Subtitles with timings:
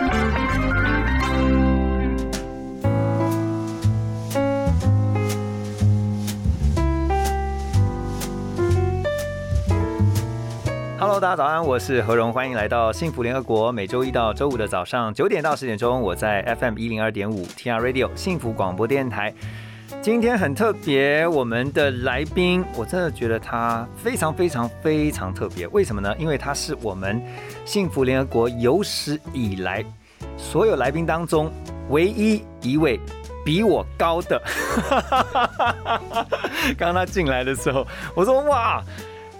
[11.21, 13.71] 大家早安，我是何荣，欢迎来到幸福联合国。
[13.71, 19.31] 每周一到周五的早上九点到十点钟，我在 FM 一零二点五 TR Radio 幸福广播电台。
[20.01, 25.67] 今天很特别，我们的来宾，我真的觉得他非常非常非常特别。
[25.67, 26.11] 为什么呢？
[26.17, 27.21] 因为他是我们
[27.65, 29.85] 幸福联合国有史以来
[30.35, 31.51] 所有来宾当中
[31.89, 32.99] 唯一一位
[33.45, 34.41] 比我高的。
[36.75, 38.83] 刚刚他进来的时候，我说哇。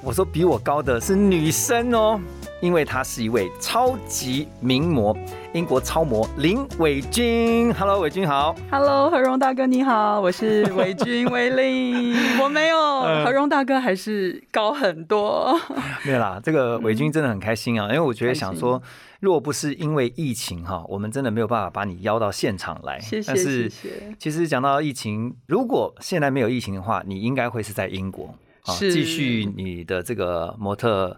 [0.03, 2.19] 我说比我高的是女生哦，
[2.59, 5.15] 因为她是一位超级名模，
[5.53, 7.71] 英国超模林伟君。
[7.75, 8.55] Hello，伟君好。
[8.71, 12.15] Hello，何荣大哥你好，我是伟君威令。
[12.41, 15.55] 我没有，嗯 何荣大哥还是高很多。
[16.03, 18.81] 没有啦，这个伟君真的很开心啊，因为我觉得想说，
[19.19, 22.99] 若不是因为疫情哈，我们真的没有办法把你邀到现场来。
[22.99, 28.33] 谢谢但是谢谢其实讲到疫情，如果现在没有疫情的话，你应该会是在英国
[28.63, 31.17] 啊，是继续你的这个模特，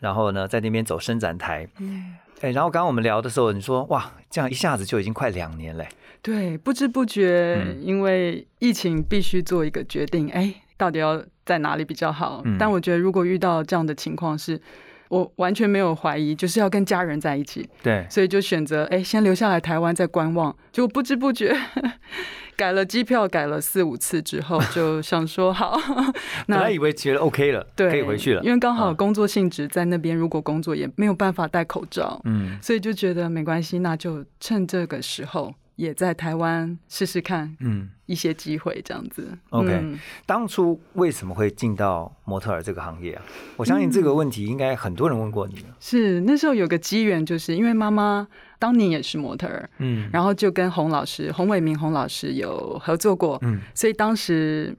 [0.00, 1.68] 然后呢在那边走伸展台。
[1.78, 5.88] 嗯哎，然后刚刚我们聊的时候，你说哇，这样一下子就已经快两年嘞。
[6.20, 12.42] 对，不知不觉，嗯因为疫情必须做一个决定，哎，到底要在哪里比较好？
[12.44, 14.60] 嗯但我觉得如果遇到这样的情况是。
[15.08, 20.54] 我完全没有怀疑，就是要跟家人在一起，对，所以就选择哎，先留下来台湾再观望。
[20.72, 21.56] 就不知不觉
[22.56, 25.76] 改了机票，改了四五次之后，就 想说好，
[26.46, 28.96] 本来以为觉得 OK 了，对，可以回去了，因为刚好嗯。
[28.96, 32.58] 工作性质在那边，如果工作也没有办法戴口罩，嗯。
[32.62, 37.90] 所以就觉得没关系，那就趁这个时候也在台湾试试看嗯。
[38.06, 39.26] 一些机会，这样子。
[39.48, 43.22] OK 嗯当初为什么会进到模特儿这个行业啊？
[43.56, 45.74] 我相信这个问题应该很多人问过你了。
[45.80, 54.76] 是那时候有个机缘，就是因为妈妈当年也是模特儿，嗯然后就跟洪老师洪伟明洪老师有合作过，嗯所以当时。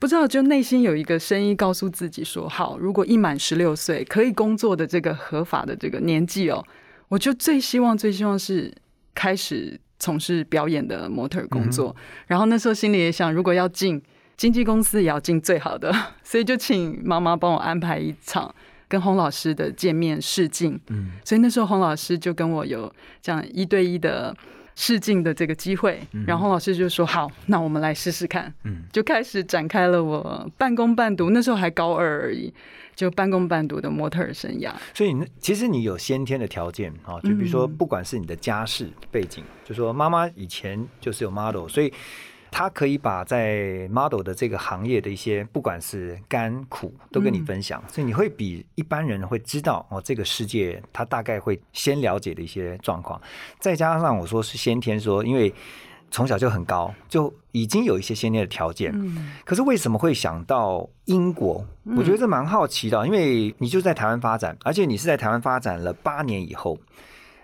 [0.00, 6.64] 不知道，就内心有一个声音告诉自己说：“好，如果一满十六岁可以工作的这个合法的这个年纪哦，
[7.08, 8.72] 我就最希望、最希望是
[9.12, 11.94] 开始从事表演的模特工作。
[12.26, 14.00] 然后那时候心里也想，如果要进
[14.36, 15.92] 经纪公司，也要进最好的，
[16.22, 18.54] 所以就请妈妈帮我安排一场
[18.86, 20.78] 跟洪老师的见面试镜。
[20.88, 24.34] 嗯所以那时候洪老师就跟我有这样一对一的
[24.76, 32.54] 试镜的这个机会，然后洪老师就说：“好，那我们来试试看。”嗯就开始展开了我半工半读，那时候还高二而已，
[32.98, 34.72] 就半工半读的模特儿生涯。
[34.92, 37.78] 所以你其实你有先天的条件啊，就比如说嗯。
[37.78, 41.92] 不管是你的家世背景，就说妈妈以前就是有 model，所以
[42.50, 53.20] 她可以把在 model 的这个行业的一些不管是甘苦都跟你分享，所以你会比一般人会知道哦这个世界他大概会先了解的一些状况，
[53.60, 55.54] 再加上我说是先天说，因为
[56.10, 61.64] 从小就很高，就已经有一些先天的条件，嗯，可是为什么会想到英国？
[61.96, 66.78] 我觉得这蛮好奇的，因为你就在台湾发展，而且你是在台湾发展了八年以后，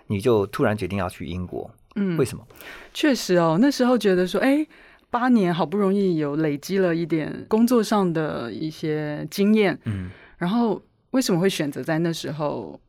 [0.07, 2.17] 你就突然决定要去英国，嗯。
[2.17, 2.45] 为什么？
[2.93, 4.65] 确实哦，那时候觉得说，哎，
[5.09, 10.09] 八年好不容易有累积了一点工作上的一些经验，嗯。
[10.37, 10.81] 然后
[11.11, 12.79] 为什么会选择在那时候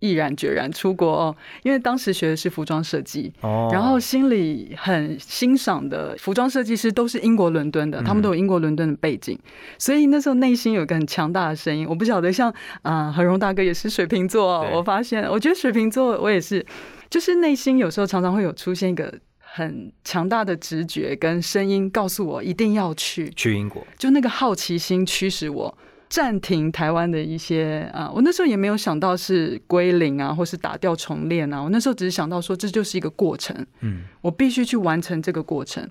[0.00, 1.36] 毅然决然出国哦？
[1.62, 9.38] 因为当时学的是服装设计，哦然后心里很欣赏的服装设计师都是英国伦敦的，嗯他们都有英国伦敦的背景，
[9.78, 11.86] 所以那时候内心有一个很强大的声音。
[11.88, 12.50] 我不晓得像
[12.82, 16.64] 啊、呃何荣大哥也是水瓶座哦，我发现，我觉得水瓶座我也是，
[17.10, 25.76] 就是内心有时候常常会有出现一个很强大的直觉跟声音，告诉我一定要去，去英国，就那个好奇心驱使我。
[26.08, 31.62] 暂停台湾的一些啊，我那时候也没有想到是归零啊，或是打掉重练啊。
[31.62, 35.86] 我那时候只是想到说，这就是一个过程，嗯我必须去完成这个过程。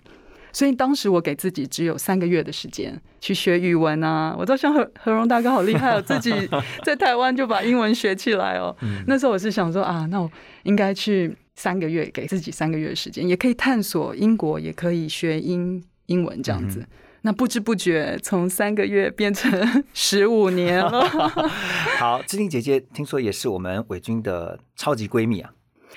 [0.53, 4.35] 所以当时我给自己只有三个月的时间去学语文啊。
[4.39, 6.31] 我知道像何何荣大哥好厉害哦，自己
[6.83, 8.75] 在台湾就把英文学起来哦。
[8.81, 10.31] 嗯那时候我是想说啊，那我
[10.63, 16.83] 应该去三个月，给自己三个月的时间，也可以探索英国，也可以学英英文这样子。
[17.21, 21.05] 那不知不觉从三个月变成十五年了。
[21.99, 25.51] 好，志玲姐姐听说也是我们伟军的超级闺蜜啊。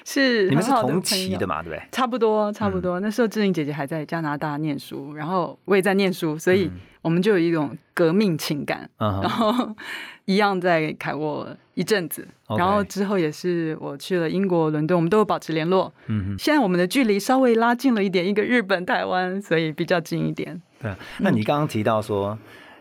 [0.04, 1.82] 是你们是同期的嘛，对不对？
[1.92, 3.00] 差不多，差不多。
[3.00, 6.70] 那时候志玲姐姐还在加拿大念书，然后我也在念书，所以
[7.02, 8.88] 我们就有一种革命情感。
[8.98, 9.76] 嗯然哼，后
[10.26, 12.26] 一样在凯沃一阵子
[12.56, 15.92] 然后之后也是我去了英国伦敦，我们都有保持联络。
[16.06, 20.60] 嗯，现在我们的距离稍微拉近了一点，一个日本、台湾，所以比较近一点。
[20.80, 20.96] 对啊。
[21.18, 22.38] 那你刚刚提到说，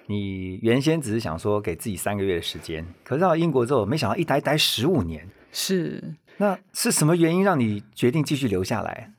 [0.07, 5.27] 你原先只是想说给自己三个月的时间，可是到英国之后，没想到一待待十五年。
[5.51, 9.11] 是，那是什么原因让你决定继续留下来？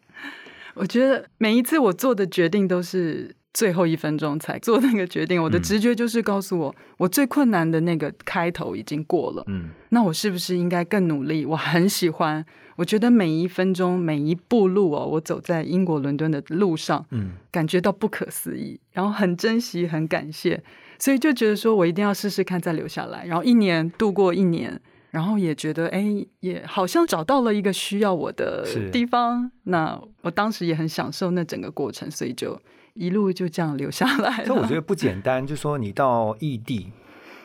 [0.74, 9.42] 我觉得每一次我做的决定都是最后一分钟才做那个决定，我的嗯直觉就是告诉我，我最困难的那个开头已经过了。
[9.48, 11.44] 嗯那我是不是应该更努力？
[11.44, 12.44] 我很喜欢，
[12.76, 20.62] 我觉得每一分钟、每一步路哦，我走在英国伦敦的路上，嗯感觉到不可思议，然后很珍惜、很感谢，
[20.98, 23.26] 所以就觉得说我一定要试试看，再留下来。
[23.26, 24.80] 然后一年度过一年，
[25.10, 29.50] 然后也觉得哎，也好像找到了一个需要我的地方。
[29.64, 32.56] 那我当时也很享受那整个过程，所以就
[32.94, 34.44] 一路就这样留下来了。
[34.44, 36.90] 所以我觉得不简单，就说你到异地，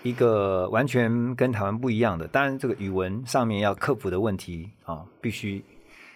[0.04, 5.64] 一个完全跟台湾不一样的，当然这个语文上面要克服的问题啊、必须。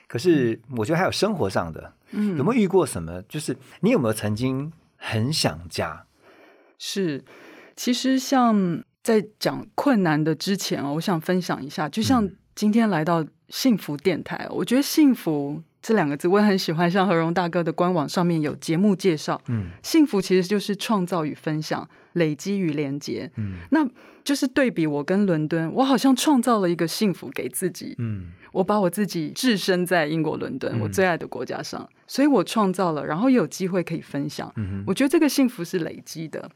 [0.08, 3.22] 可是我觉得还有生活上的，嗯有没有遇过什么？
[3.30, 6.06] 就是你有没有曾经很想家？
[6.78, 7.24] 是，
[7.76, 23.32] 其实像在讲困难的之前哦，我想分享一下，就像嗯今天来到幸福电台哦，我觉得幸福这两个字我也很喜欢，像何荣大哥的官网上面有节目介绍，嗯幸福其实就是创造与分享，累积与连接。
[23.38, 23.88] 嗯那
[24.24, 34.52] 就是对比我跟伦敦，我好像创造了一个幸福给自己，嗯我把我自己置身在英国伦敦，嗯我最爱的国家上，所以我创造了，然后也有机会可以分享。
[34.58, 36.52] 嗯我觉得这个幸福是累积的，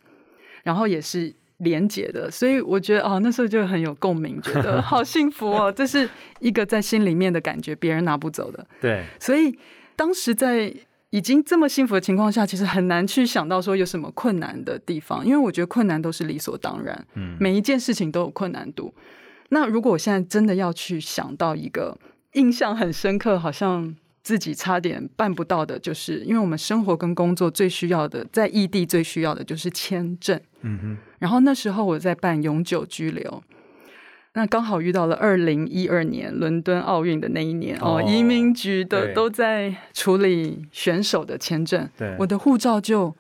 [0.64, 6.10] 然后也是连接的，所以我觉得哦，那时候就很有共鸣，觉得好 幸福哦，这是
[6.40, 8.66] 一个在心里面的感觉，别人拿不走的。
[8.82, 9.58] 对，所以
[9.96, 10.74] 当时在
[11.12, 18.94] 已经这么幸福的情况下，其实很难去想到说有什么困难的地方，因为我觉得困难都是理所当然，嗯每一件事情都有困难度。
[19.50, 21.96] 那如果我现在真的要去想到一个
[22.34, 30.40] 印象很深刻，好像自己差点办不到的，就是因为我们生活跟工作最需要的，在异地最需要的就是签证。
[30.62, 33.44] 嗯哼，然后那时候我在办永久居留，
[34.36, 42.16] 那刚好遇到了二零一二年伦敦奥运的那一年哦，哦移民局的都在处理选手的签证，对。
[42.20, 43.14] 我的护照就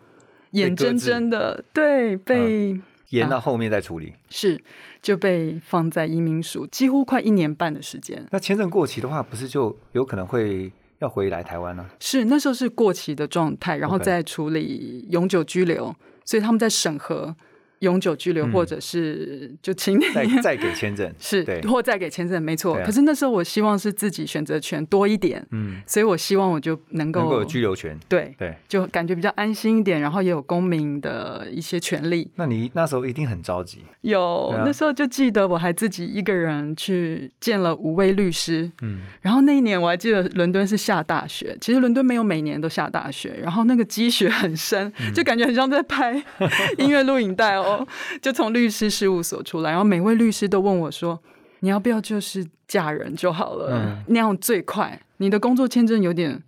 [0.51, 2.79] 眼睁睁的对被、
[3.09, 4.13] 延到后面再处理。
[4.29, 4.57] 是
[5.01, 8.25] 就被放在移民署，几乎快一年半的时间。
[8.31, 10.71] 那签证过期的话，不是就有可能会
[11.03, 17.35] 要回来台湾呢、是那时候是过期的状态，然后再处理永久居留，所以他们在审核
[17.83, 21.11] 永久居留，嗯或者是就请你再 再给签证？
[21.19, 22.75] 是对，或再给签证，没错。
[22.75, 27.97] 啊可是那时候我希望是自己选择权多一点，嗯，所以我希望我就能够能够有居留权。
[28.09, 32.29] 对，对，就感觉比较安心一点，然后也有公民的一些权利。
[32.35, 33.79] 那你那时候一定很着急。
[34.01, 46.13] 有、啊那时候就记得我还自己一个人去见了五位律师，嗯，然后那一年我还记得伦敦是下大雪，其实伦敦没有每年都下大雪，然后那个积雪很深，嗯就感觉很像在拍
[46.77, 47.72] 音乐录影带哦。
[48.21, 51.21] 就从律师事务所出来，然后每位律师都问我说
[51.61, 53.69] ：“你要不要就是嫁人就好了？
[53.71, 54.99] 嗯那样最快。
[55.17, 56.41] 你的工作签证有点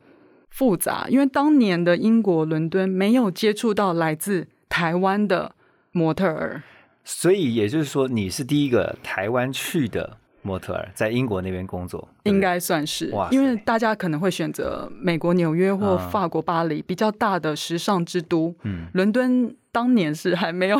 [0.49, 5.55] 复杂，因为当年的英国伦敦没有接触到来自台湾的
[5.91, 6.63] 模特儿。”
[7.07, 20.77] 所以也就是说，你是第一个台湾去的模特儿，在英国那边工作，应该算是哇，因为大家可能会选择美国纽约或啊法国巴黎、比较大的时尚之都，嗯伦敦当年是还没有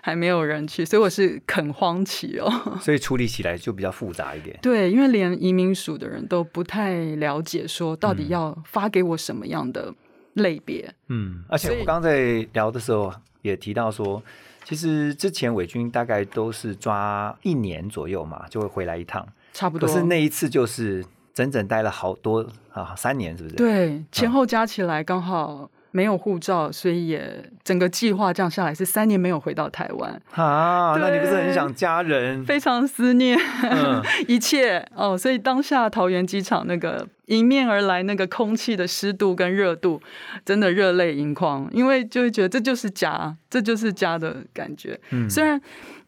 [0.00, 2.48] 还没有人去，所以我是垦荒期哦。
[2.80, 4.56] 所以处理起来就比较复杂一点。
[4.62, 9.92] 对，因为连移民署的人都不太了解，说到底嗯要发给我什么样的
[10.34, 10.94] 类别。
[11.08, 14.22] 嗯，而且我刚在聊的时候也提到说，
[14.68, 19.26] 其实之前伪军大概都是抓一年左右嘛，就会回来一趟。
[19.54, 19.88] 差不多。
[19.88, 32.44] 可是那一次就是整整待了好多啊，三年是不是？，对前后加起来刚好没有护照，所以也整个计划这样下来是三年没有回到台湾，啊，那你不是很想家人？
[32.44, 33.38] 非常思念。
[33.62, 40.00] 嗯， 一切哦，所以当下桃园机场那个迎面而来那个空气的湿度跟热度，
[40.44, 44.98] 真的热泪盈眶，因为就会觉得这就是家，这就是家的感觉。
[45.10, 45.60] 嗯虽然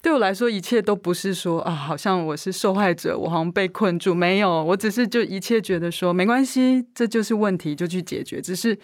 [0.03, 8.79] 对我来说，一切都不是说啊，好像我是受害者，我好像被困住，没有，我只是就一切觉得说没关系，这就是问题，就去解决，只是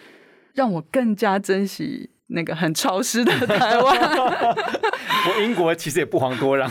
[0.57, 3.95] 让我更加珍惜那个很潮湿的台湾。
[5.29, 6.69] 我英国其实也不遑多让，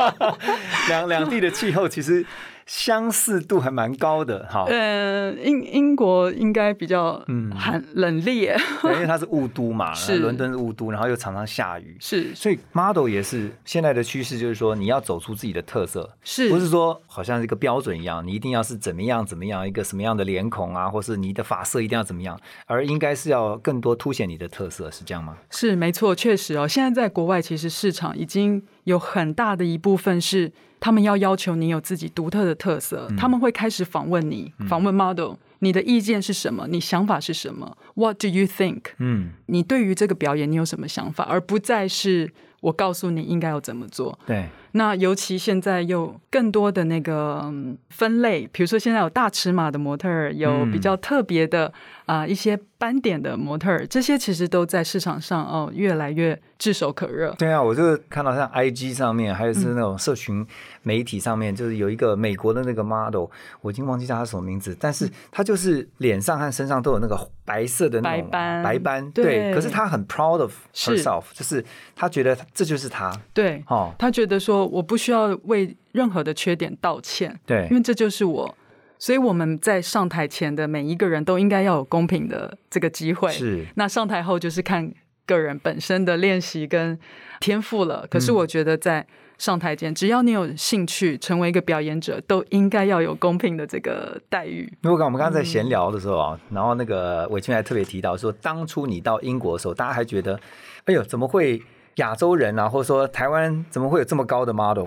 [0.88, 2.24] 两两地的气候其实
[2.66, 4.64] 相似度还蛮高的哈。
[4.68, 25.36] 嗯，英英国应该比较嗯寒冷冽，对因为它是雾都嘛， 是伦敦是雾都，然后又常常下雨，是所以 model 也是现在的趋势，就是说你要走出自己的特色，是不是说好像是一个标准一样，你一定要是怎么样怎么样，一个什么样的脸孔啊，或是你的发色一定要怎么样，而应该是要更多凸显你的特色，是这样吗？
[25.50, 26.66] 是没错，确实哦。
[26.68, 36.66] 现在在国外，其实市场已经有很大的一部分是他们要要求你有自己独特的特色，嗯他们会开始访问你，访问 model，你的意见是什么？
[36.68, 38.82] 你想法是什么？What do you think？
[38.98, 41.24] 嗯，你对于这个表演你有什么想法？
[41.24, 44.18] 而不再是我告诉你应该要怎么做。
[44.26, 51.72] 对，那尤其现在有更多的那个嗯分类，比如说现在有大尺码的模特儿，有嗯比较特别的
[52.06, 57.32] 啊、一些斑点的模特儿，这些其实都在市场上哦越来越炙手可热。
[57.38, 60.44] 对啊，我就看到像 IG 上面，还有是那种社群
[60.82, 63.26] 媒体上面，就是有一个美国的那个 model，
[63.60, 68.62] 我已经忘记叫他什么名字，但是他就是脸上和身上都有那个白色的那种白斑。
[68.62, 69.24] 白斑，对。
[69.24, 70.96] 对，可是他很 proud of 是。
[70.96, 71.64] herself，就是
[71.94, 78.54] 他觉得这就是他，对，哦，他觉得说我不需要为任何的缺点道歉，对因为这就是我。
[78.98, 83.32] 所以我们在上台前的每一个人都应该要有公平的这个机会。
[83.32, 84.92] 是，那上台后就是看
[85.26, 86.96] 个人本身的练习跟
[87.40, 88.06] 天赋了。
[88.08, 89.04] 可是嗯我觉得在
[89.38, 94.72] 上台前，只要你有兴趣成为一个表演者，都应该要有公平的这个待遇。
[94.82, 100.38] 如果我刚我们刚刚在闲聊的时候啊，然后那个伟军还特别提到说，当初你到英国的时候，大家还觉得，
[100.84, 101.60] 哎呦，怎么会
[101.96, 104.86] 亚洲人啊，或者说台湾怎么会有这么高的 model？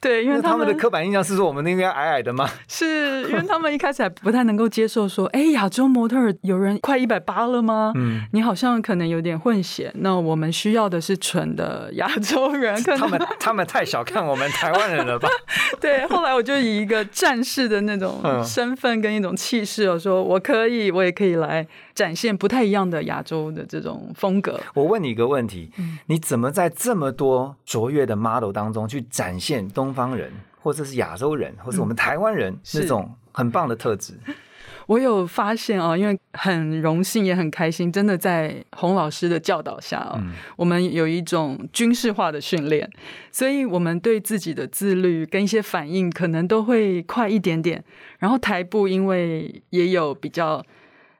[0.00, 2.48] 对，因为他们的刻板印象是说我们应该矮矮的吗？
[2.66, 7.92] 是因为他们一开始还不太能够接受说，哎，亚洲模特儿有人快一百八了吗？
[7.96, 9.92] 嗯，你好像可能有点混血。
[9.96, 15.28] 那我们需要的是纯的亚洲人，可能他们他们太小看我们台湾人了吧？
[15.80, 16.06] 对。
[16.08, 21.66] 后来我就以一个战士的那种嗯身份跟一种气势，我说我可以，我也可以来
[21.98, 24.60] 展现不太一样的亚洲的这种风格。
[24.72, 30.30] 我问你一个问题，嗯你怎么在这么多卓越的 model 当中去展现东方人，
[30.62, 34.14] 或者是亚洲人，或是我们台湾人嗯是那种很棒的特质？
[34.86, 42.88] 我有发现啊，因为很荣幸也很开心，真的在洪老师的教导下哦，嗯我们有一种军事化的训练，
[43.32, 47.82] 所以我们对自己的自律跟一些反应可能都会快一点点。
[48.20, 50.64] 然后台步因为也有比较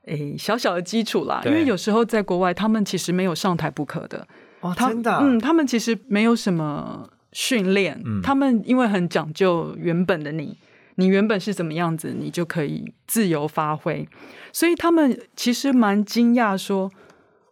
[0.08, 4.26] 诶小小的基础啦，因为有时候在国外他们其实没有上台不可的，
[4.60, 8.20] 哦，他真的啊、嗯，他们其实没有什么训练，嗯。
[8.22, 10.56] 他们因为很讲究原本的你，
[10.96, 14.08] 你原本是怎么样子，你就可以自由发挥，
[14.52, 16.90] 所以他们其实蛮惊讶说，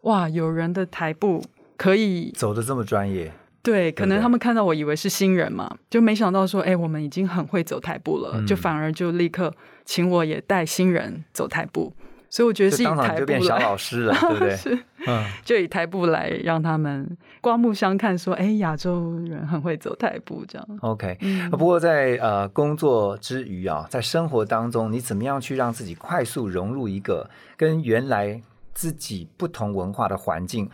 [0.02, 1.42] 哇，有人的台步
[1.76, 3.32] 可以走的这么专业，
[3.62, 8.46] 对，可能他们看到我以为是新人嘛，就没想到说，哎、我们已经很会走台步了，嗯。
[8.46, 9.52] 就反而就立刻
[9.84, 11.92] 请我也带新人走台步，
[12.36, 13.62] 所以我觉得是以台步就变小来。
[13.62, 14.78] 老师了，对不对？
[15.08, 28.38] 嗯，就以台步来让他们刮目相看，说：“哎，亚洲人很会走台步。”这样，OK，、嗯不过在呃工作之余啊，在生活当中，你怎么样去让自己快速融入一个跟原来
[28.74, 30.68] 自己不同文化的环境？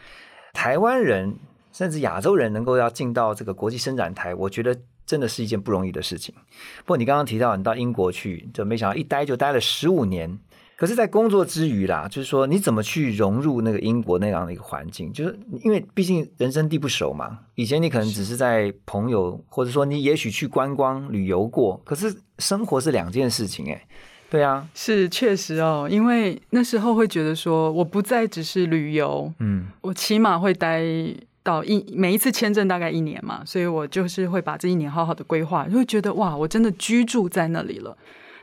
[0.53, 1.37] 台湾人
[1.73, 4.77] 甚至亚洲人能够要进到这个国际伸展台，我觉得
[5.07, 6.35] 真的是一件不容易的事情。
[6.79, 10.37] 不过你刚刚提到你到英国去，就没想到一待就待了十五年。
[10.83, 15.13] 可是，在工作之余啦，就是说你怎么去融入那个英国那样的一个环境？
[15.13, 17.39] 就是因为毕竟人生地不熟嘛。
[17.55, 23.81] 以前你可能只是在朋友，或者说你也许去观光旅游过，可是生活是两件事情哎。
[24.29, 30.83] 对啊，是确实哦，因为那时候会觉得说，我不再只是旅游，嗯，我起码会待
[31.45, 37.97] 到一每一次签证大概一年嘛，所以我就是会把这一年好好的规划，就会觉得哇，我真的居住在那里了。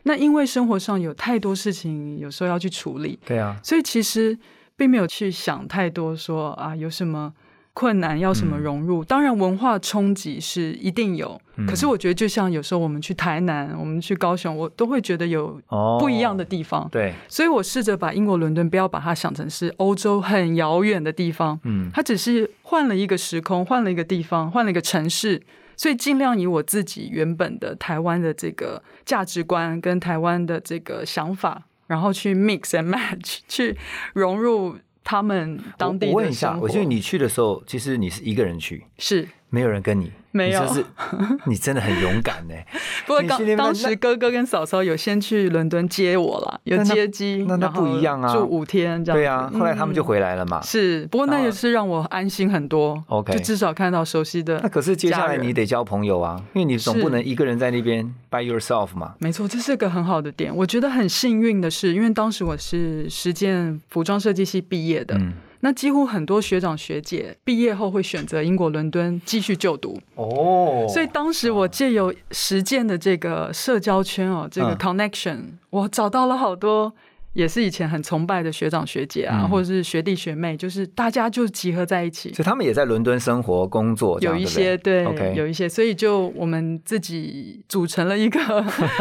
[0.09, 4.35] 那因为生活上有太多事情，有时候要去处理，对啊，所以其实
[4.75, 7.31] 并没有去想太多说啊有什么
[7.75, 9.05] 困难要什么融入。
[9.05, 16.89] 当然文化冲击是一定有，嗯可是我觉得就像有时候我们去台南，我们去高雄，我都会觉得有哦，不一样的地方。
[16.91, 25.39] 对，所以我试着把英国伦敦不要把它想成是欧洲很遥远的地方，嗯，它只是换了一个时空，换了一个地方，换了一个城市。
[25.79, 33.77] 所以尽量以我自己原本的台湾的这个价值观跟台湾的这个想法，然后去 mix and match， 去
[34.13, 36.59] 融入他们当地我我问一下。
[36.61, 40.85] 我觉得你去的时候，其实你是一个人去，是没有人跟你，没有你就是
[41.45, 42.53] 你真的很勇敢呢。
[43.07, 49.23] 不过你去那边当当时哥哥跟嫂嫂有先去伦敦接我了，有接机，那那不一样啊住五天这样子。
[49.23, 50.61] 对啊，后来他们就嗯回来了嘛。
[50.61, 53.03] 是，不过那也是让我安心很多。
[53.07, 54.59] OK 就至少看到熟悉的。
[54.61, 59.15] 那可是接下来你得交朋友啊，因为你总不能一个人在那边 by yourself 嘛。
[59.17, 60.55] 没错，这是个很好的点。
[60.55, 75.37] 我觉得很幸运的是，因为当时我是实践服装设计系毕业的，嗯，那几乎很多学长学姐毕业后会选择英国伦敦继续就读，哦所以当时我借由实践的这个社交圈哦，这个嗯 connection，、
[75.69, 76.93] 我找到了好多。
[77.33, 85.03] 也是以前很崇拜的学长学姐啊，嗯或者是学弟学妹，就是大家就集合在一起，所以他们也在伦敦生活工作，有一些对
[85.35, 88.39] 有一些，所以就我们自己组成了一个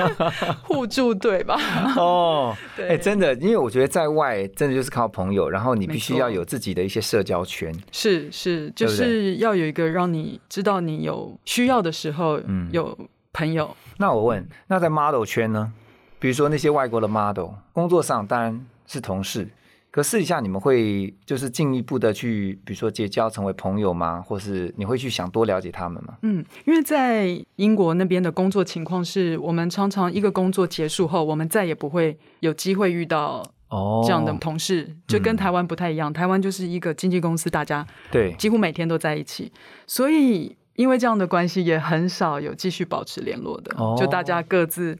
[0.62, 1.56] 互助队吧。
[1.96, 7.74] 哦， 对哎、真的，因为我觉得在外真的就是靠朋友，然后你必须要有自己的一些社交圈。
[7.92, 12.96] 是是，就是要有一个让你知道你有需要的时候嗯有
[13.32, 13.74] 朋友。
[13.96, 15.72] 那我问，那在 model 圈呢？
[16.18, 19.48] 比如说那些外国的 model，工作上当然是同事，
[19.90, 24.22] 可私底下你们会就是进一步的去，比如说结交成为朋友吗？
[24.26, 26.18] 或是你会去想多了解他们吗？
[26.22, 36.12] 嗯，因为在英国那边的工作情况是，我们常常一个工作结束后，我们再也不会有机会遇到哦这样的同事，就跟台湾不太一样。
[36.12, 39.52] 台湾就是一个经纪公司，大家对，几乎每天都在一起，
[39.86, 43.74] 所以因为这样的关系，也很少有继续保持联络的。
[43.76, 44.96] 哦就大家各自，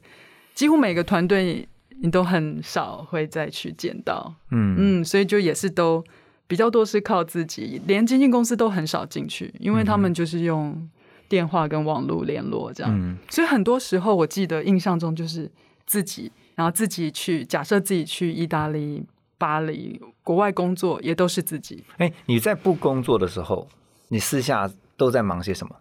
[0.59, 1.69] 几乎每个团队
[2.03, 4.35] 你都很少会再去见到。
[4.51, 6.05] 嗯嗯，所以就也是都
[6.49, 10.91] 比较多是靠自己，连经纪公司都很少进去，因为他们就是用
[11.29, 12.93] 电话跟网络联络这样。
[12.93, 15.49] 嗯，所以很多时候我记得印象中就是
[15.87, 19.07] 自己，然后自己去假设自己去意大利、
[19.39, 21.85] 巴黎国外工作，也都是自己。
[21.99, 23.69] 哎、你在不工作的时候，
[24.09, 25.77] 你私下都在忙些什么？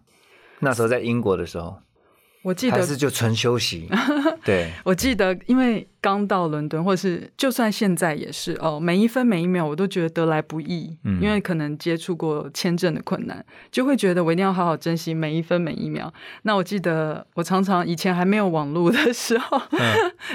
[0.59, 1.81] 那时候在英国的时候，
[2.47, 3.89] 我记得还是就纯休息？
[4.45, 16.11] 对，我记得，因为刚到伦敦，或者是就算现在也是哦，每一分每一秒我都觉得得来不易，嗯因为可能接触过签证的困难，就会觉得我一定要好好珍惜每一分每一秒。
[16.43, 19.59] 那我记得我常常以前还没有网络的时候，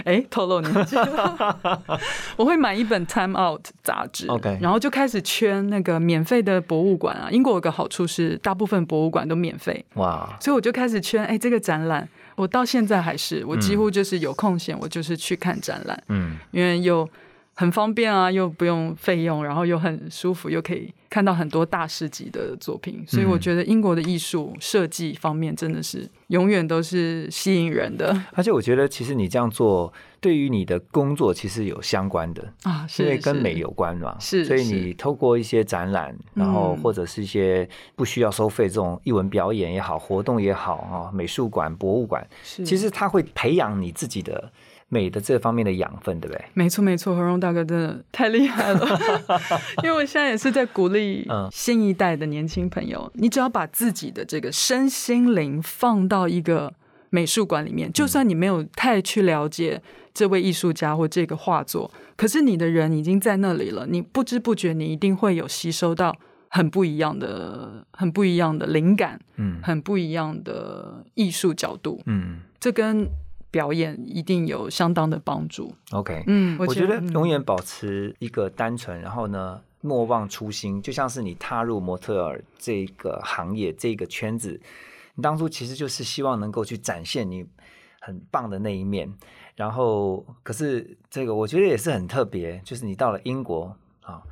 [0.04, 1.58] 哎、透露年纪了，
[2.36, 7.28] 我会买一本《Time Out》杂志 OK 然后就开始圈那个免费的博物馆啊。
[7.30, 17.08] 英国有个好处是，大部分博物馆都免费，哇，所以我就开始圈，哎，这个展览，我到现在还是，我几乎就是有空闲，我就是去看展览，嗯，因为又
[17.54, 32.52] 很方便啊，又不用费用，然后又很舒服，又可以看到很多大师级的作品，所以我觉得英国的艺术设计方面真的是永远都是吸引人的而且我觉得其实你这样做，对于你的工作其实有相关的。
[32.62, 44.50] 啊，是因为跟美有关嘛，是所以你透过一些展览，然后嗯或者是一些不需要收费这种艺文表演也好，活动也好啊，美术馆、博物馆，是其实它会培养你自己的
[44.92, 46.44] 美的这方面的养分，对不对？
[46.52, 48.86] 没错，没错，何荣大哥真的太厉害了，
[49.82, 51.48] 因为我现在也是在鼓励嗯。
[51.50, 56.70] 新一代的年轻朋友，你只要把自己的这个身心灵放到一个
[57.08, 59.80] 美术馆里面，就算你没有太去了解
[60.12, 66.14] 这位艺术家或这个画作，可是你的人已经在那里了，你不知不觉你一定会有吸收到
[66.48, 69.58] 很不一样的、很不一样的灵感，嗯。
[69.62, 73.08] 很不一样的艺术角度，嗯这跟
[73.52, 75.72] 表演一定有相当的帮助。
[75.92, 84.60] ，OK，嗯，我觉得嗯永远保持一个单纯，然后呢，莫忘初心，就像是你踏入模特儿这个行业、这个圈子，
[85.14, 87.46] 你当初其实就是希望能够去展现你
[88.00, 89.12] 很棒的那一面。
[89.54, 94.22] 然后，可是这个我觉得也是很特别，就是你到了英国啊，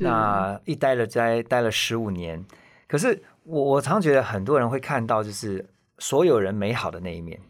[0.00, 2.44] 那一待了待待了十五年，
[2.88, 5.64] 可是我我常觉得很多人会看到就是
[5.98, 7.40] 所有人美好的那一面，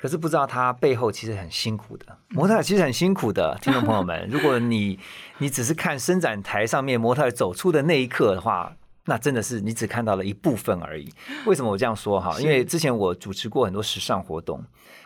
[0.00, 2.06] 可是不知道他背后其实很辛苦的。
[2.30, 4.98] 模特儿其实很辛苦的， 听众朋友们，如果你
[5.38, 8.72] 你只是看伸展台上面模特儿走出的那一刻的话。
[9.06, 11.10] 那真的是你只看到了一部分而已。
[11.46, 12.38] 为什么我这样说哈？
[12.38, 14.62] 因为之前我主持过很多时尚活动，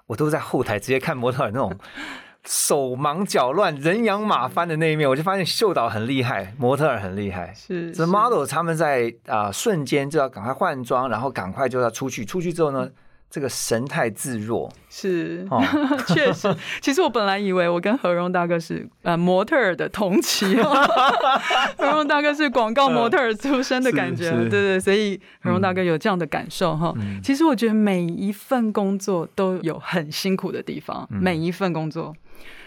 [0.06, 1.72] 我都在后台直接看模特儿那种
[2.44, 7.54] 手忙脚乱、人仰马翻的那一面，我就发现秀导很厉害，模特儿很厉害。
[7.54, 12.24] 这是这 model 他们在啊、瞬间就要赶快换装，然后赶快就要出去。
[12.24, 12.90] 出去之后呢，
[13.34, 15.60] 这个神态自若是哦，
[16.06, 16.54] 确实。
[16.80, 20.54] 其实我本来以为我跟何荣大哥是呃模特儿的同期，
[21.76, 26.94] 何荣大哥是广告模特儿出身的感觉，对对，所以何荣大哥有这样的感受哈。
[26.96, 32.14] 嗯其实我觉得每一份工作都有很辛苦的地方，嗯每一份工作，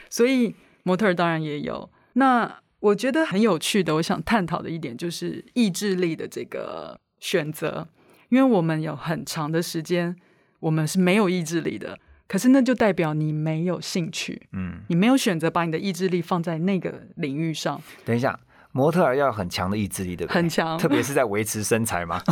[0.09, 0.53] 所以
[0.83, 1.89] 模特儿当然也有。
[2.13, 7.87] 那我觉得很有趣的，我想探讨的一点就是意志力的这个选择。
[8.29, 10.13] 因为我们有很长的时间，
[10.59, 11.97] 我们是没有意志力的。
[12.27, 18.37] 可是那就代表你没有兴趣，嗯，你没有选择把你的意志力放在那个领域上，等一下，
[18.73, 20.35] 模特儿要很强的意志力，对不对？
[20.35, 22.21] 很强特别是在维持身材嘛。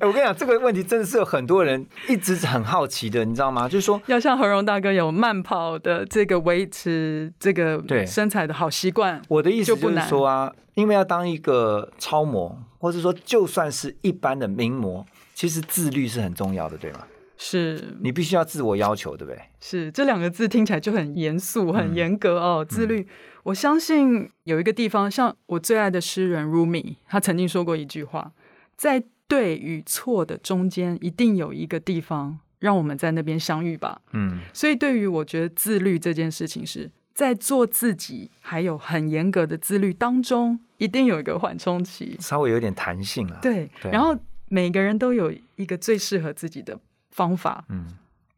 [0.00, 3.68] 哎，我跟你讲，这个问题真的是有很多人一直很好奇的，你知道吗？
[3.68, 15.06] 就是说，要像何荣大哥有慢跑的这个维持这个对身材的好习惯，我的意思就是说啊，因为要当一个超模，或者说就算是一般的名模，
[15.38, 17.06] 其实自律是很重要的，对吗？
[17.36, 19.40] 是你必须要自我要求，对不对？
[19.60, 22.66] 是这两个字听起来就很严肃、嗯很严格哦。
[22.68, 23.06] 自律，
[23.44, 28.32] 我相信有一个地方，像我最爱的诗人 Rumi，他曾经说过一句话：
[28.76, 34.00] 在对与错的中间，一定有一个地方让我们在那边相遇吧。
[34.14, 42.16] 嗯，所以，对于我觉得自律这件事情是，在做自己还有很严格的自律当中，一定有一个缓冲期。
[42.18, 44.18] 稍微有点弹性了。，对，对然后
[44.48, 46.78] 每个人都有一个最适合自己的
[47.10, 47.86] 方法，嗯，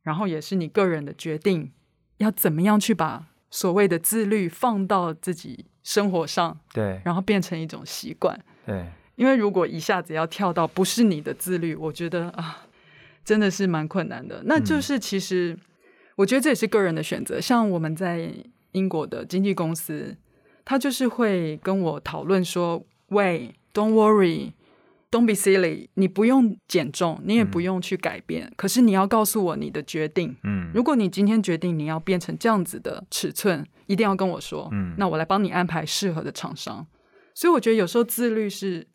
[0.03, 1.71] 然后也是你个人的决定，
[2.19, 8.39] 要怎么样去把所谓的自律放到自己生活上，对然后变成一种习惯。
[8.67, 12.67] 对，因为如果一下子要跳到不是你的自律，我觉得啊，
[13.25, 14.43] 真的是蛮困难的。
[14.45, 15.59] 那就是其实，
[16.17, 17.41] 我觉得这也是个人的选择。
[17.41, 18.33] 像我们在
[18.73, 20.17] 英国的经纪公司，
[20.65, 24.53] 他就是会跟我讨论说：“喂，Don't worry。”
[25.11, 30.37] Don't be silly，你不用减重，你也不用去改变，可是你要告诉我你的决定。
[30.45, 36.87] 嗯，如果你今天决定你要变成这样子的尺寸，一定要跟我说，嗯那我来帮你安排适合的厂商。
[37.35, 38.87] 所以我觉得有时候自律是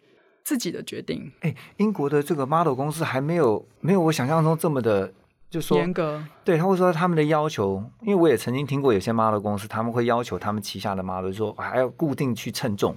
[0.41, 5.11] 自己的决定，哎，英国的这个 model 公司还没有没有我想象中这么的，
[5.49, 6.23] 就说严格。
[6.45, 12.95] 对，他会说他们的要求，因为我也曾经听过有些 model 公司，他们会要求他们旗下的 model 说还要固定去称重，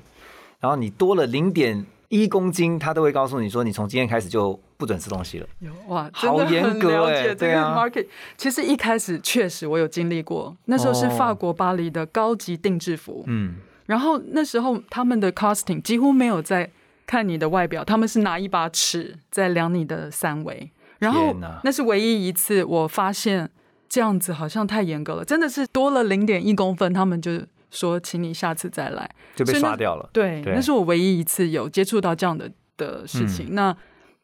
[0.61, 5.47] 然后你多了零点一公斤，他都会告诉你说，你从今天开始就不准吃东西了。
[5.61, 7.77] 有哇，好严格欸了解这个对啊。
[7.77, 8.07] market。
[8.37, 11.11] 其实一开始确实我有经历过，那时候是哦。
[11.11, 16.71] 法国巴黎的高级定制服，嗯，然后那时候他们的 costing 几乎没有在
[17.07, 23.51] 看你的外表，他们是拿一把尺在量你的三围，然后那是唯一一次我发现
[23.89, 27.33] 这样子好像太严格了，真的是多了零点一公分，他们就
[27.71, 29.11] 说请你下次再来。
[29.35, 30.09] 就被刷掉了。
[30.13, 33.55] 对，对那是我唯一一次有接触到这样的的事嗯情。
[33.55, 33.77] 那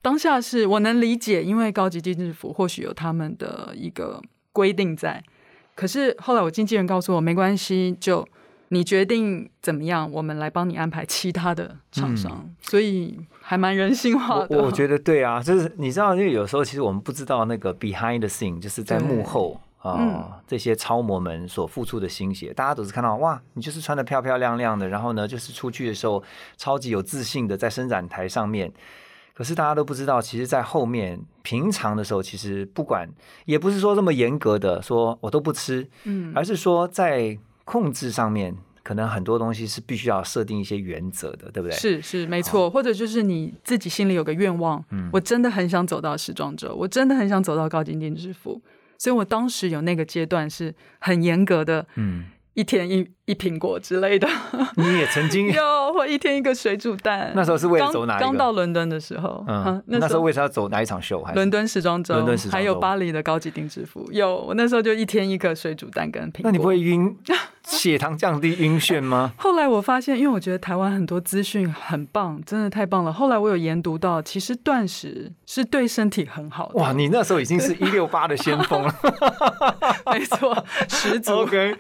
[0.03, 4.21] 当下是我能理解，因为高级定制服或许有他们的一个
[4.53, 5.23] 规定在，
[5.75, 8.27] 可是后来我经纪人告诉我没关系，就
[8.69, 14.63] 你决定怎么样，我们来帮你安排其他的厂商，所以还蛮人性化的。
[14.63, 20.33] 我觉得对啊，就是你知道，因为有时候其实我们不知道那个 behind the scene，就是在幕后啊、嗯。
[20.47, 26.23] 这些超模们所付出的心血，大家都是看到哇，你就是穿的漂漂亮亮的，然后呢，就是出去的时候
[26.57, 28.73] 超级有自信的在伸展台上面。
[29.33, 33.09] 可是大家都不知道，其实，在后面平常的时候，其实不管
[33.47, 41.73] 也不是说这么严格的说我都不吃，嗯，而是说在控制上面，可能很多东西是必须要设定一些原则的，对不对？
[41.73, 45.11] 是是没错，或者就是你自己心里有个愿望，嗯。
[45.13, 48.63] 我真的很想走到时装周，我真的很想走到高精定制服，
[48.99, 54.29] 所以我当时有那个阶段是很严格的，嗯，一天一一苹果之类的，
[54.77, 57.33] 你也曾经有或一天一个水煮蛋。
[57.35, 61.23] 那时候是为了走哪一个刚到伦敦的时候，嗯嗯，，那时候为啥要走哪一场秀？
[61.23, 66.45] 还是伦敦时装周，伦敦时装周还有巴黎的高级定制服，有我那时候就一天一个水煮蛋跟苹果。
[66.45, 67.17] 那你不会晕，
[67.65, 69.33] 血糖降低晕眩吗？
[69.39, 73.13] 后来我发现，因为我觉得台湾很多资讯很棒，真的太棒了。
[73.13, 76.75] 后来我有研读到，其实断食是对身体很好的。
[76.75, 78.95] 哇，你那时候已经是一六八的先锋了。
[80.13, 81.33] 没错，十足。
[81.35, 81.75] OK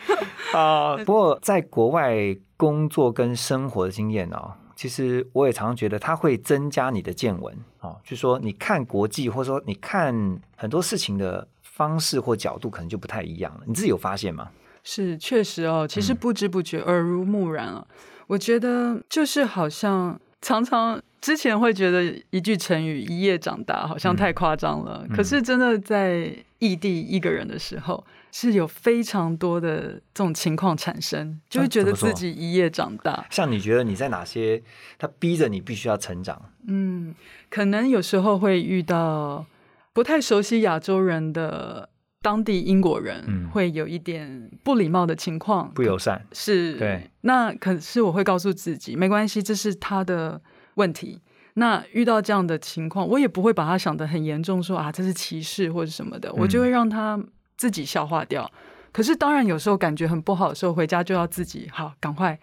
[0.52, 13.60] 啊、不过在国外工作跟生活的经验哦，其实我也常常觉得它会增加你的见闻哦，就说你看国际或者说你看很多事情的方式或角度可能就不太一样了。
[13.66, 14.50] 你自己有发现吗？
[14.82, 17.86] 是，确实哦，其实嗯不知不觉、耳濡目染了。
[18.26, 28.04] 我觉得就是好像常常之前会觉得一句成语“一夜长大”好像太夸张了，嗯可是真的在异地一个人的时候，
[28.36, 33.24] 是有非常多的这种情况产生，就会觉得自己一夜长大。
[33.30, 34.60] 像你觉得你在哪些，
[34.98, 36.50] 他逼着你必须要成长？
[36.66, 37.14] 嗯，
[37.48, 39.46] 可能有时候会遇到
[39.92, 41.88] 不太熟悉亚洲人的
[42.22, 47.08] 当地英国人，嗯会有一点不礼貌的情况，不友善，是，对。
[47.20, 50.42] 那可是我会告诉自己，没关系，这是他的
[50.74, 51.20] 问题。
[51.54, 57.16] 那遇到这样的情况，我也不会把他想得很严重，说啊这是歧视或者什么的，我就会让他
[57.56, 58.50] 自己消化掉。
[58.92, 62.38] 可是当然有时候感觉很不好的时候，回家就要自己好赶快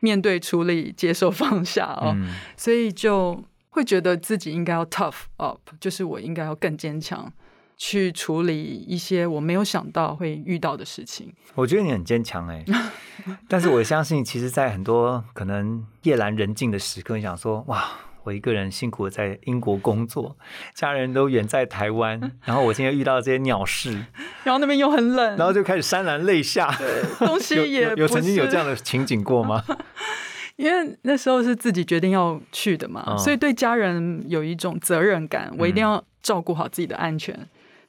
[0.00, 2.12] 面对处理、接受、放下哦。
[2.16, 7.32] 嗯，所以就会觉得自己应该要 tough up，就是我应该要更坚强，
[7.76, 11.32] 去处理一些我没有想到会遇到的事情。
[11.54, 12.64] 我觉得你很坚强哎，
[13.46, 17.90] 但是我相信，其实，在很多可能夜阑人静的时刻，你想说，哇，
[18.24, 20.36] 我一个人辛苦的在英国工作，
[20.74, 23.90] 家人都远在台湾，然后我今天遇到这些鸟事，
[24.44, 26.72] 然后那边又很冷，然后就开始潸然泪下。
[27.18, 29.64] 东西 也有有曾经有这样的情景过吗？
[30.56, 37.36] 因为那时候是自己决定要去的嘛，嗯所以对家人有一种责任感，我一定要照顾好自己的安全。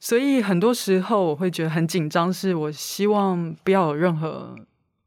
[0.00, 4.56] 所以很多时候我会觉得很紧张，是我希望不要有任何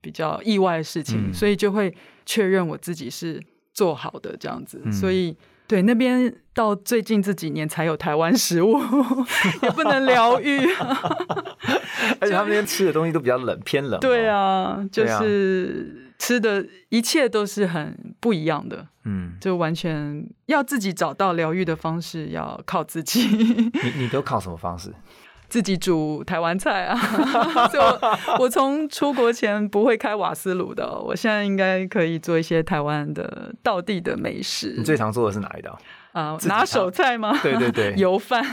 [0.01, 1.93] 比较意外的事情，嗯所以就会
[2.25, 3.41] 确认我自己是
[3.77, 4.81] 做好的这样子。
[4.83, 5.37] 嗯所以
[5.67, 8.79] 对那边到最近这几年才有台湾食物，
[9.61, 10.59] 也不能疗愈。
[12.19, 13.99] 而且他们那边吃的东西都比较冷，偏冷。
[13.99, 18.87] 对，啊，就是吃的一切都是很不一样的。
[19.03, 24.93] 嗯，就完全要自己找到疗愈的方式，要靠自己，你你都靠什么方式？
[25.49, 26.97] 自己煮台湾菜啊。
[27.69, 27.99] 所以我
[28.39, 34.73] 我从出国前不会开瓦斯炉的哦，我现在应该可以做一些台湾的道地的美食。
[34.77, 35.77] 你最常做的是哪一道？
[36.13, 37.37] 啊、拿手菜吗？
[37.43, 38.43] 对对对 油饭。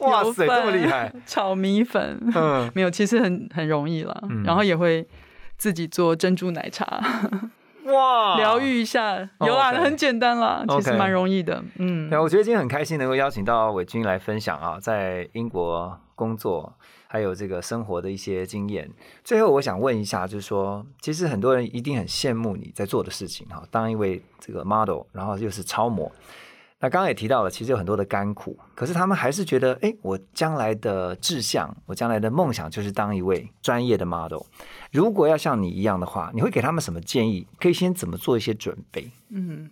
[0.00, 1.10] 哇塞，这么厉害！
[1.26, 2.18] 炒米粉。
[2.34, 4.22] 嗯，没有，其实很很容易了。
[4.28, 5.06] 嗯然后也会
[5.56, 7.02] 自己做珍珠奶茶，
[7.84, 8.60] 哇，疗。
[8.60, 9.16] 愈一下。
[9.40, 11.62] 有啦，哦 OK 很简单啦，其实蛮容易的。
[11.76, 16.72] 嗯对，，我觉得今天很开心能够邀请到伟君来分享啊，在英国工作
[17.08, 18.88] 还有这个生活的一些经验。
[19.24, 26.10] 最后，我想问一下，就是说，其实很多人一定很羡慕你在做的事情哈，当一位这个 model，然后又是超模。
[26.82, 34.42] 那刚刚也提到了，其实有很多的甘苦，可是他们还是觉得，哎，我将来的志向，我将来的梦想就是当一位专业的 model。
[34.90, 37.46] 如果要像你一样的话，你会给他们什么建议？
[37.60, 39.12] 可以先怎么做一些准备？
[39.30, 39.70] 嗯，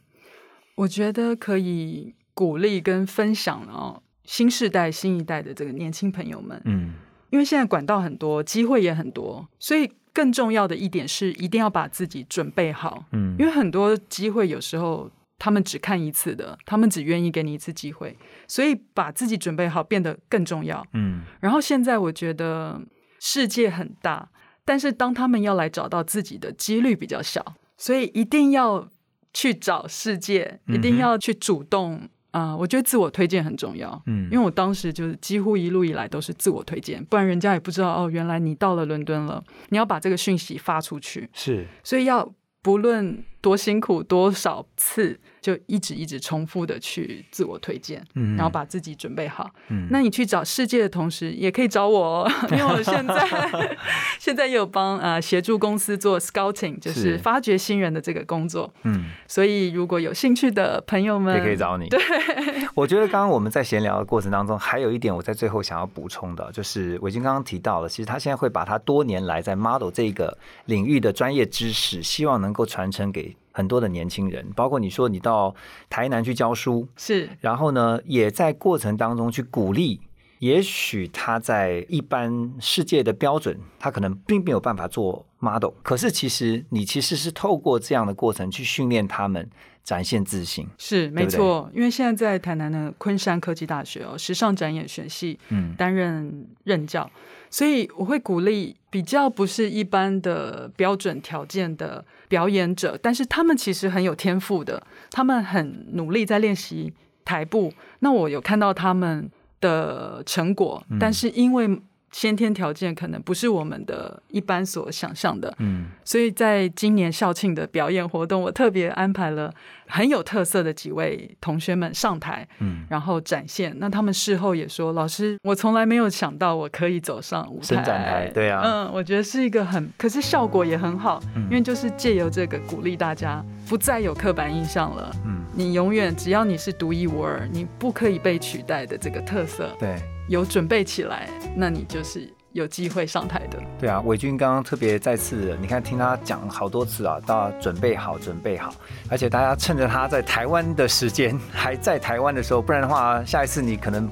[0.76, 6.94] 我觉得可以鼓励跟分享哦，新世代、新一代的这个年轻朋友们，嗯
[7.30, 15.10] 因为现在管道很多，机会也很多，所以更重要的一点是，一定要把自己准备好，嗯因为很多机会有时候。
[15.40, 20.86] 他们只看一次的，他们只愿意给你一次机会，所以把自己准备好变得更重要。
[20.92, 21.22] 嗯。
[21.40, 22.80] 然后现在我觉得
[23.18, 24.28] 世界很大，
[24.66, 28.86] 但是当他们要来找到自己的几率比较小，所以一定要
[29.32, 34.00] 去找世界，一定要去主动啊、我觉得自我推荐很重要。
[34.06, 34.26] 嗯。
[34.30, 41.66] 因为我当时就是几乎一路以来都是自我推荐，不然人家也不知道哦，原来你到了伦敦了，你要把这个讯息发出去，是。
[41.82, 42.30] 所以要
[42.62, 49.50] 不论多辛苦多少次，就一直一直重复的去自我推荐，嗯然后把自己准备好。
[49.68, 53.76] 嗯那你去找世界的同时，也可以找我、哦， 因为我现在
[54.18, 58.72] 现在也有帮呃协助公司做 scouting，就是是发掘新人的这个工作。
[58.82, 59.06] 嗯。
[59.26, 61.88] 所以如果有兴趣的朋友们，也可以找你。
[61.88, 61.98] 对，
[62.74, 73.29] 我觉得刚刚我们在闲聊的过程当中，还有一点我在最后想要补充的，就是伟军刚刚提到了，其实他现在会把他多年来在 model 这个领域的专业知识，希望能够传承给
[73.60, 75.54] 很多的年轻人，包括你说你到
[75.90, 80.00] 台南去教书，是然后呢，也在过程当中去鼓励。
[80.38, 89.50] 也许他在一般世界的标准，他可能并没有办法做 model，可是其实你其实是透过这样的过程去训练他们
[89.82, 90.66] 展现自信。
[90.78, 97.10] 是没错，因为现在在台南的昆山科技大学哦，时尚展演学系嗯担任任教，
[97.48, 106.92] 所以我会鼓励比较不是一般的标准条件的表演者，但是他们其实很有天赋的，他们很努力在练习
[107.24, 107.72] 台步。
[108.00, 111.80] 那我有看到他们的成果，嗯但是因为
[112.10, 115.86] 先天条件可能不是我们的一般所想象的，嗯。
[116.04, 119.52] 所以在今年校庆的表演活动，我特别安排了
[119.86, 123.74] 很有特色的几位同学们上台，嗯，然后展现。
[123.78, 128.62] 那他们事后也说：“老师，我从来没有想到我可以走上舞台。”伸展台对啊。
[128.64, 131.44] 嗯，我觉得是一个很，可是效果也很好，嗯。
[131.44, 135.14] 因为就是借由这个鼓励大家，不再有刻板印象了。
[135.24, 135.44] 嗯。
[135.52, 139.96] 你永远只要你是独一无二，你不可以被取代的这个特色，对
[140.30, 143.58] 有准备起来，那你就是有机会上台的。
[143.80, 148.72] 对啊，伟军刚刚特别再次，你看听他讲好多次啊，到准备好，准备好，
[149.10, 154.08] 而且大家趁着他在台湾的时间还在台湾的时候，不然的话，下一次你可能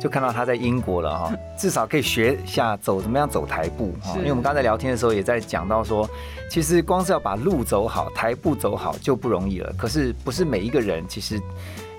[0.00, 6.10] 就看到他在英国了哈， 至少可以学一下走怎么样走台步哈，因为我们刚才聊天的时候也在讲到说，
[6.50, 11.40] 其实光是要把路走好，台步走好就不容易了，可是不是每一个人其实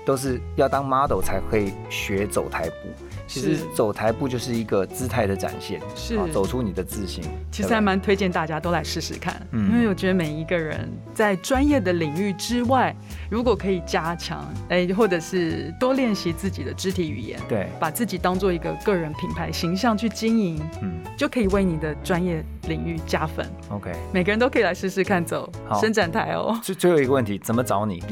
[0.04, 2.76] 都是要当 model 才会学走台步。
[3.26, 7.24] 其实走台步就是一个姿态的展现，是啊走出你的自信。
[7.50, 12.94] 其实还蛮推荐大家都来试试看，嗯因为我觉得每一个人在专业的领域之外，
[13.30, 23.46] 如果可以加强，哎，或者是多练习自己的肢体语言，对，把自己当做一个个人品牌形象去经营，嗯就可以为你的专业领域加分。
[23.70, 23.92] ，OK。
[24.12, 26.58] 每个人都可以来试试看走好伸展台哦。
[26.62, 28.02] 最最后一个问题，怎么找你？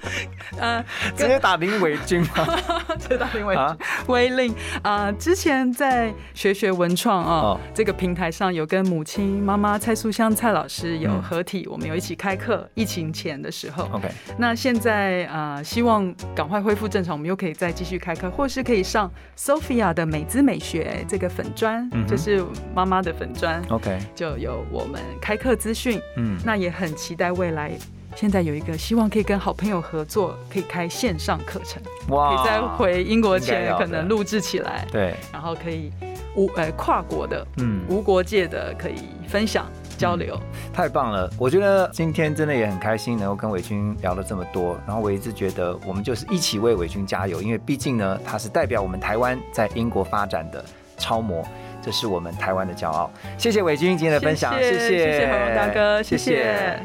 [0.58, 0.84] 呃，
[1.16, 2.46] 直接打林伟君吗？
[2.98, 3.64] 这大林伟君
[4.08, 13.88] 威令啊，之前在学学文创啊、哦这个平台上有跟母亲妈妈蔡素香蔡老师有嗯合体，我们有一起开课，疫情前的时候。
[13.92, 26.00] OK，那现在啊、呃希望赶快恢复正常，我们又可以再继续开课，或是可以上 Sophia 的美姿美学这个粉砖，嗯就是妈妈的粉砖，OK，就有我们开课资讯。
[26.16, 27.72] 嗯，那也很期待未来。
[28.14, 35.90] 现在有一个希望可以跟好朋友合作，可以开线上课程，可以在回英国前可能录制起来，对，然后可以
[36.36, 38.96] 无呃跨国的、嗯，无国界的可以
[39.26, 40.38] 分享交流。
[40.72, 41.30] 太棒了！
[41.38, 44.78] 我觉得今天真的也很开心，能够跟伟军聊了这么多。
[44.86, 50.64] 然后我一直觉得我们就是一起为伟军加油，因为毕竟呢，他是代表我们台湾在英国发展的
[50.96, 51.44] 超模，
[51.82, 53.10] 这是我们台湾的骄傲。
[53.36, 56.80] 谢谢伟军今天的分享，谢谢谢谢大哥，谢谢